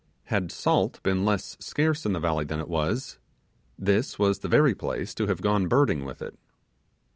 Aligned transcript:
Had 0.23 0.51
salt 0.51 0.99
been 1.03 1.25
less 1.25 1.57
scarce 1.59 2.07
in 2.07 2.13
the 2.13 2.19
valley 2.19 2.43
than 2.43 2.59
it 2.59 2.67
was, 2.67 3.19
this 3.77 4.17
was 4.17 4.39
the 4.39 4.47
very 4.47 4.73
place 4.73 5.13
to 5.13 5.27
have 5.27 5.41
gone 5.43 5.67
birding 5.67 6.05
with 6.05 6.23
it. 6.23 6.39